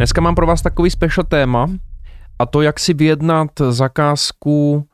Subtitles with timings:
[0.00, 1.66] Dneska mám pro vás takový special téma
[2.38, 4.88] a to, jak si vyjednat zakázku,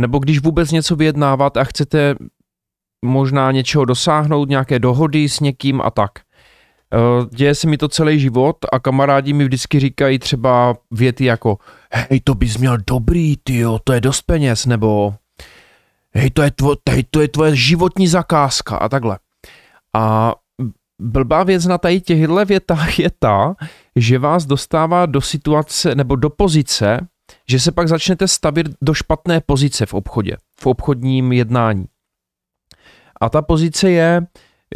[0.00, 2.14] nebo když vůbec něco vyjednávat a chcete
[3.04, 6.10] možná něčeho dosáhnout, nějaké dohody s někým a tak.
[6.18, 11.58] Eh, děje se mi to celý život a kamarádi mi vždycky říkají třeba věty jako
[11.92, 15.14] hej, to bys měl dobrý, tyjo, to je dost peněz, nebo
[16.14, 19.18] hej, to je, tvo, hej, to je tvoje životní zakázka a takhle.
[19.94, 20.34] A
[21.00, 23.54] blbá věc na tady těchto větách je ta,
[23.96, 27.08] že vás dostává do situace nebo do pozice,
[27.48, 31.84] že se pak začnete stavit do špatné pozice v obchodě, v obchodním jednání.
[33.20, 34.26] A ta pozice je,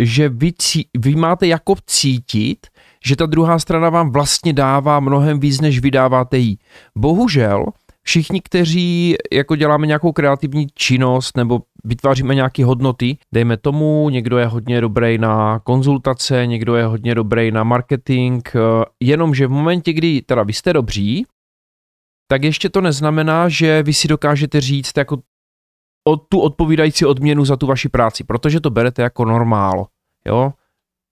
[0.01, 2.67] že vy, cí, vy máte jako cítit,
[3.05, 6.59] že ta druhá strana vám vlastně dává mnohem víc, než vydáváte jí.
[6.97, 7.65] Bohužel,
[8.09, 14.47] všichni, kteří jako děláme nějakou kreativní činnost nebo vytváříme nějaké hodnoty, dejme tomu, někdo je
[14.47, 18.59] hodně dobrý na konzultace, někdo je hodně dobrý na marketing, eh,
[19.01, 21.27] jenomže v momentě, kdy teda vy jste dobří,
[22.31, 25.19] tak ještě to neznamená, že vy si dokážete říct jako
[26.09, 29.87] o tu odpovídající odměnu za tu vaši práci, protože to berete jako normál,
[30.27, 30.53] jo.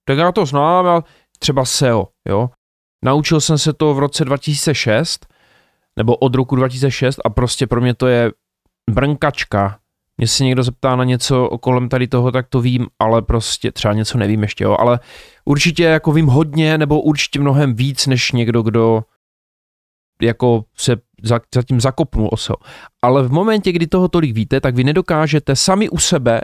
[0.09, 1.03] Tak já to znám,
[1.39, 2.51] třeba SEO, jo.
[3.05, 5.27] Naučil jsem se to v roce 2006,
[5.97, 8.33] nebo od roku 2006 a prostě pro mě to je
[8.91, 9.79] brnkačka.
[10.19, 13.95] Mě se někdo zeptá na něco kolem tady toho, tak to vím, ale prostě třeba
[13.95, 15.01] něco nevím ještě, jo, ale
[15.45, 19.05] určitě jako vím hodně, nebo určitě mnohem víc, než někdo, kdo
[20.23, 22.57] jako se za, zatím zakopnul o SEO.
[23.03, 26.41] Ale v momentě, kdy toho tolik víte, tak vy nedokážete sami u sebe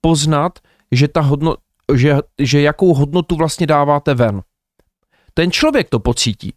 [0.00, 0.58] poznat,
[0.92, 1.56] že, ta hodno,
[1.94, 4.42] že, že jakou hodnotu vlastně dáváte ven.
[5.34, 6.54] Ten člověk to pocítí.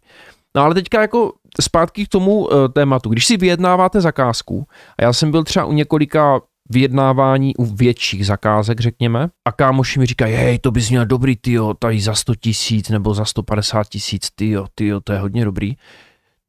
[0.56, 3.08] No ale teďka jako zpátky k tomu uh, tématu.
[3.08, 4.66] Když si vyjednáváte zakázku,
[4.98, 10.06] a já jsem byl třeba u několika vyjednávání u větších zakázek, řekněme, a kámoši mi
[10.06, 14.30] říkají, hej, to bys měl dobrý, tyjo, tady za 100 tisíc nebo za 150 tisíc,
[14.34, 15.76] tyjo, tyjo, to je hodně dobrý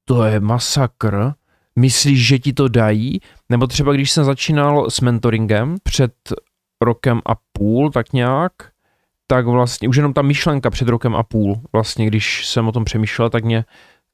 [0.09, 1.33] to je masakr,
[1.75, 3.21] myslíš, že ti to dají?
[3.49, 6.13] Nebo třeba když jsem začínal s mentoringem před
[6.81, 8.53] rokem a půl, tak nějak,
[9.27, 12.85] tak vlastně už jenom ta myšlenka před rokem a půl, vlastně když jsem o tom
[12.85, 13.65] přemýšlel, tak mě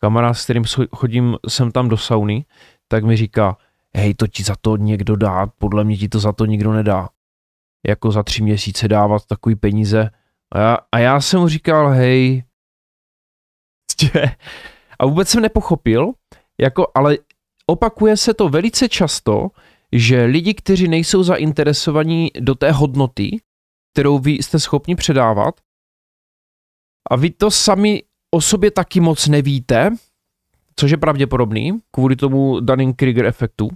[0.05, 0.63] kamarád, s kterým
[0.95, 2.45] chodím sem tam do sauny,
[2.87, 3.57] tak mi říká,
[3.95, 7.09] hej, to ti za to někdo dá, podle mě ti to za to nikdo nedá.
[7.87, 10.09] Jako za tři měsíce dávat takový peníze.
[10.53, 12.43] A já, a já jsem mu říkal, hej,
[14.99, 16.13] a vůbec jsem nepochopil,
[16.61, 17.17] jako, ale
[17.67, 19.47] opakuje se to velice často,
[19.91, 23.41] že lidi, kteří nejsou zainteresovaní do té hodnoty,
[23.93, 25.61] kterou vy jste schopni předávat,
[27.09, 28.03] a vy to sami
[28.35, 29.89] o sobě taky moc nevíte,
[30.75, 33.69] což je pravděpodobný, kvůli tomu Dunning-Krieger efektu,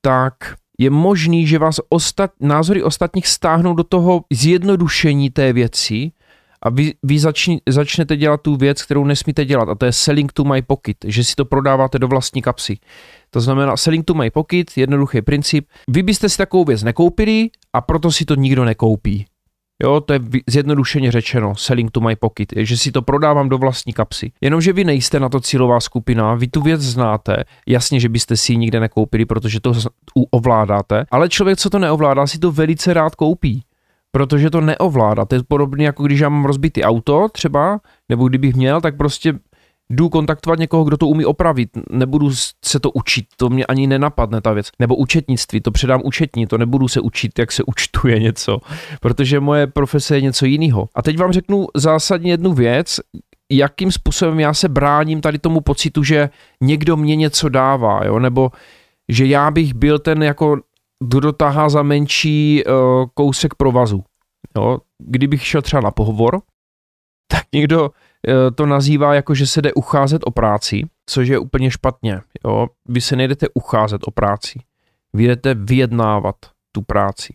[0.00, 0.34] tak
[0.78, 6.12] je možný, že vás ostat, názory ostatních stáhnou do toho zjednodušení té věci
[6.62, 10.32] a vy, vy začni, začnete dělat tu věc, kterou nesmíte dělat a to je selling
[10.32, 12.78] to my pocket, že si to prodáváte do vlastní kapsy.
[13.30, 15.68] To znamená selling to my pocket, jednoduchý princip.
[15.88, 19.26] Vy byste si takovou věc nekoupili a proto si to nikdo nekoupí.
[19.82, 23.92] Jo, to je zjednodušeně řečeno, selling to my pocket, že si to prodávám do vlastní
[23.92, 24.32] kapsy.
[24.40, 28.52] Jenomže vy nejste na to cílová skupina, vy tu věc znáte, jasně, že byste si
[28.52, 29.72] ji nikde nekoupili, protože to
[30.30, 33.62] ovládáte, ale člověk, co to neovládá, si to velice rád koupí
[34.16, 35.24] protože to neovládá.
[35.24, 39.34] To je podobné jako když já mám rozbitý auto třeba, nebo kdybych měl, tak prostě
[39.90, 41.70] jdu kontaktovat někoho, kdo to umí opravit.
[41.90, 42.30] Nebudu
[42.64, 44.70] se to učit, to mě ani nenapadne ta věc.
[44.78, 48.58] Nebo účetnictví, to předám účetní, to nebudu se učit, jak se účtuje něco,
[49.00, 50.88] protože moje profese je něco jiného.
[50.94, 53.00] A teď vám řeknu zásadně jednu věc,
[53.52, 56.30] jakým způsobem já se bráním tady tomu pocitu, že
[56.60, 58.50] někdo mě něco dává, jo, nebo
[59.08, 60.56] že já bych byl ten jako
[61.04, 62.72] kdo tahá za menší uh,
[63.14, 64.04] kousek provazu.
[64.56, 64.78] Jo?
[64.98, 66.40] Kdybych šel třeba na pohovor,
[67.26, 67.90] tak někdo uh,
[68.54, 72.20] to nazývá jako, že se jde ucházet o práci, což je úplně špatně.
[72.44, 72.66] Jo?
[72.88, 74.60] Vy se nejdete ucházet o práci.
[75.14, 76.36] Vy jdete vyjednávat
[76.72, 77.34] tu práci.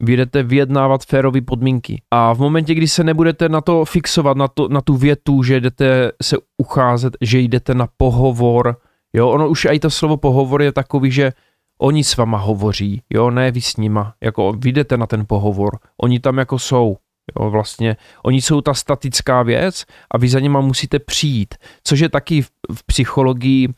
[0.00, 2.02] Vy jdete vyjednávat férové podmínky.
[2.10, 5.60] A v momentě, kdy se nebudete na to fixovat, na, to, na tu větu, že
[5.60, 8.76] jdete se ucházet, že jdete na pohovor,
[9.12, 11.32] jo, ono už i to slovo pohovor je takový, že
[11.78, 16.20] oni s váma hovoří, jo, ne vy s nima, jako vyjdete na ten pohovor, oni
[16.20, 16.96] tam jako jsou,
[17.40, 21.54] jo, vlastně, oni jsou ta statická věc a vy za nima musíte přijít,
[21.84, 23.72] což je taky v, v psychologii uh,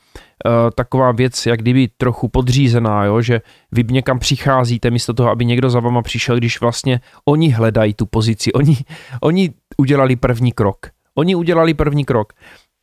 [0.75, 3.41] taková věc, jak kdyby trochu podřízená, jo, že
[3.73, 8.07] vy někam přicházíte místo toho, aby někdo za vama přišel, když vlastně oni hledají tu
[8.07, 8.77] pozici, oni,
[9.21, 10.87] oni udělali první krok.
[11.19, 12.33] Oni udělali první krok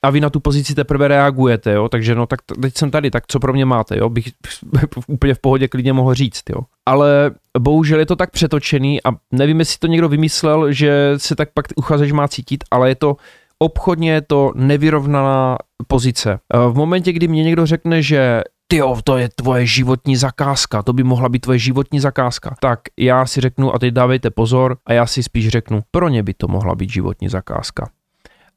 [0.03, 3.23] a vy na tu pozici teprve reagujete, jo, takže no tak teď jsem tady, tak
[3.27, 4.31] co pro mě máte, jo, bych
[5.07, 6.57] úplně v pohodě klidně mohl říct, jo.
[6.85, 11.49] Ale bohužel je to tak přetočený a nevím, jestli to někdo vymyslel, že se tak
[11.53, 13.17] pak uchazeč má cítit, ale je to
[13.59, 15.57] obchodně je to nevyrovnaná
[15.87, 16.39] pozice.
[16.69, 21.03] V momentě, kdy mě někdo řekne, že ty to je tvoje životní zakázka, to by
[21.03, 22.55] mohla být tvoje životní zakázka.
[22.59, 26.23] Tak já si řeknu, a teď dávejte pozor, a já si spíš řeknu, pro ně
[26.23, 27.89] by to mohla být životní zakázka.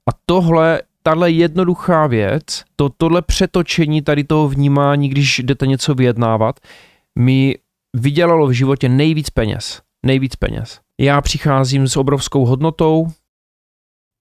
[0.09, 6.61] A tohle, tahle jednoduchá věc, to, tohle přetočení tady toho vnímání, když jdete něco vyjednávat,
[7.19, 7.55] mi
[7.97, 9.83] vydělalo v životě nejvíc peněz.
[10.07, 10.81] Nejvíc peněz.
[11.01, 13.07] Já přicházím s obrovskou hodnotou,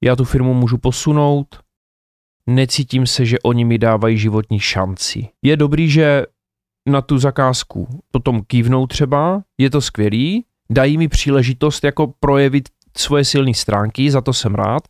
[0.04, 1.48] já tu firmu můžu posunout,
[2.50, 5.28] necítím se, že oni mi dávají životní šanci.
[5.42, 6.26] Je dobrý, že
[6.90, 13.26] na tu zakázku potom kývnou třeba, je to skvělý, dají mi příležitost jako projevit svoje
[13.26, 14.84] silné stránky, za to jsem rád,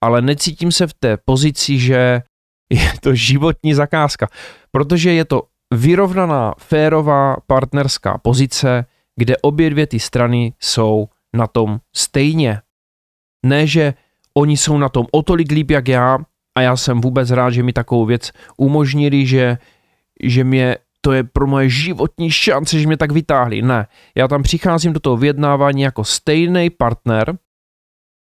[0.00, 2.22] ale necítím se v té pozici, že
[2.72, 4.28] je to životní zakázka,
[4.70, 5.42] protože je to
[5.74, 8.86] vyrovnaná, férová partnerská pozice,
[9.16, 12.60] kde obě dvě ty strany jsou na tom stejně.
[13.46, 13.94] Ne, že
[14.34, 16.18] oni jsou na tom o tolik líp jak já
[16.56, 19.58] a já jsem vůbec rád, že mi takovou věc umožnili, že,
[20.22, 23.62] že mě to je pro moje životní šance, že mě tak vytáhli.
[23.62, 27.38] Ne, já tam přicházím do toho vyjednávání jako stejný partner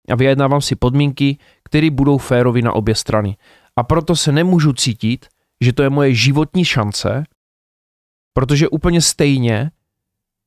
[0.10, 3.38] a vyjednávám si podmínky, které budou férovi na obě strany.
[3.76, 5.26] A proto se nemůžu cítit,
[5.62, 7.24] že to je moje životní šance,
[8.34, 9.72] protože úplně stejně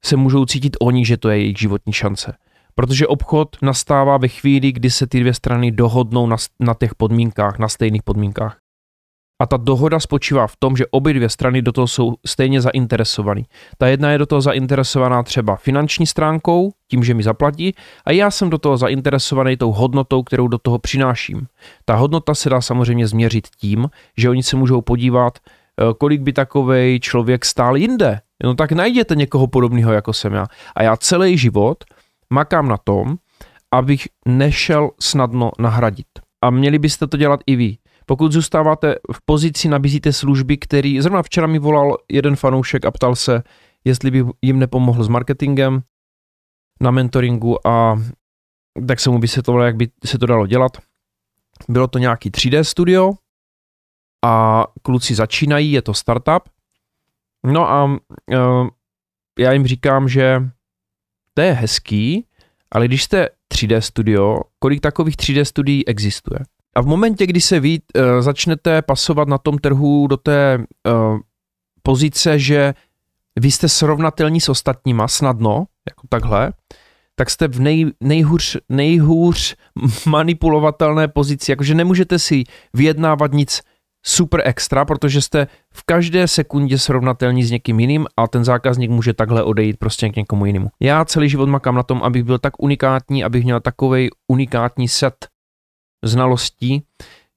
[0.05, 2.37] se můžou cítit oni, že to je jejich životní šance.
[2.75, 7.59] Protože obchod nastává ve chvíli, kdy se ty dvě strany dohodnou na, na těch podmínkách,
[7.59, 8.59] na stejných podmínkách.
[9.39, 13.45] A ta dohoda spočívá v tom, že obě dvě strany do toho jsou stejně zainteresovaný.
[13.79, 17.75] Ta jedna je do toho zainteresovaná třeba finanční stránkou, tím, že mi zaplatí,
[18.05, 21.47] a já jsem do toho zainteresovaný tou hodnotou, kterou do toho přináším.
[21.85, 26.33] Ta hodnota se dá samozřejmě změřit tím, že oni se můžou podívat, eh, kolik by
[26.33, 28.21] takovej člověk stál jinde.
[28.45, 30.47] No tak najděte někoho podobného, jako jsem já.
[30.77, 31.85] A já celý život
[32.31, 33.17] makám na tom,
[33.73, 36.07] abych nešel snadno nahradit.
[36.45, 37.77] A měli byste to dělat i vy.
[38.07, 43.15] Pokud zůstáváte v pozici, nabízíte služby, který, zrovna včera mi volal jeden fanoušek a ptal
[43.17, 43.43] se,
[43.85, 45.83] jestli by jim nepomohl s marketingem
[46.81, 48.03] na mentoringu a
[48.89, 50.73] tak se mu vysvětloval, jak by se to dalo dělat.
[51.69, 53.13] Bylo to nějaký 3D studio
[54.25, 56.49] a kluci začínají, je to startup.
[57.47, 58.69] No a uh,
[59.39, 60.43] já jim říkám, že
[61.35, 62.27] to je hezký,
[62.71, 66.39] ale když jste 3D studio, kolik takových 3D studií existuje?
[66.77, 71.19] A v momentě, kdy se vy uh, začnete pasovat na tom trhu do té uh,
[71.83, 72.75] pozice, že
[73.41, 76.53] vy jste srovnatelní s ostatníma snadno, jako takhle,
[77.15, 79.57] tak jste v nej, nejhůř, nejhůř
[80.07, 82.45] manipulovatelné pozici, jakože nemůžete si
[82.75, 83.61] vyjednávat nic
[84.07, 89.13] super extra, protože jste v každé sekundě srovnatelní s někým jiným a ten zákazník může
[89.13, 90.69] takhle odejít prostě k někomu jinému.
[90.81, 95.27] Já celý život makám na tom, abych byl tak unikátní, abych měl takový unikátní set
[96.07, 96.83] znalostí,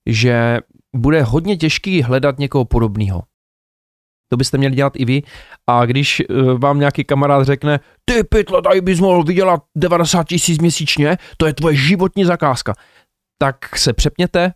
[0.06, 0.60] že
[0.96, 3.24] bude hodně těžký hledat někoho podobného.
[4.32, 5.22] To byste měli dělat i vy.
[5.68, 6.24] A když eh,
[6.58, 11.54] vám nějaký kamarád řekne, ty pytle, tady bys mohl vydělat 90 tisíc měsíčně, to je
[11.54, 12.74] tvoje životní zakázka,
[13.42, 14.54] tak se přepněte,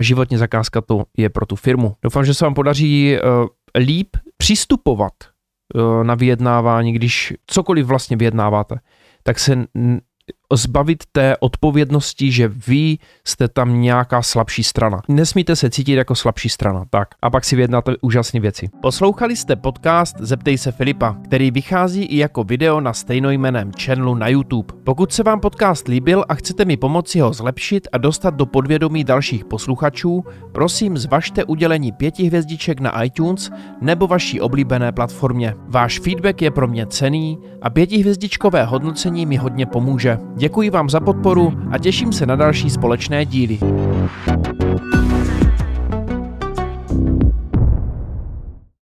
[0.00, 1.96] životní zakázka to je pro tu firmu.
[2.02, 3.46] Doufám, že se vám podaří uh,
[3.78, 5.12] líp přistupovat
[5.74, 8.80] uh, na vyjednávání, když cokoliv vlastně vyjednáváte,
[9.22, 9.64] tak se
[10.56, 15.02] zbavit té odpovědnosti, že vy jste tam nějaká slabší strana.
[15.08, 17.08] Nesmíte se cítit jako slabší strana, tak.
[17.22, 18.68] A pak si vyjednáte úžasné věci.
[18.82, 24.28] Poslouchali jste podcast Zeptej se Filipa, který vychází i jako video na stejnojmeném channelu na
[24.28, 24.74] YouTube.
[24.84, 29.04] Pokud se vám podcast líbil a chcete mi pomoci ho zlepšit a dostat do podvědomí
[29.04, 35.54] dalších posluchačů, prosím zvažte udělení pěti hvězdiček na iTunes nebo vaší oblíbené platformě.
[35.68, 40.18] Váš feedback je pro mě cený a pětihvězdičkové hodnocení mi hodně pomůže.
[40.40, 43.58] Děkuji vám za podporu a těším se na další společné díly.